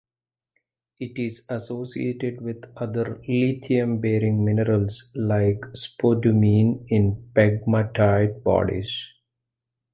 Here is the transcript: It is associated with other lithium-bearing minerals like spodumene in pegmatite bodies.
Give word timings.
It 0.99 1.19
is 1.19 1.43
associated 1.47 2.41
with 2.41 2.63
other 2.75 3.21
lithium-bearing 3.27 4.43
minerals 4.43 5.11
like 5.13 5.61
spodumene 5.75 6.87
in 6.89 7.29
pegmatite 7.35 8.41
bodies. 8.43 8.99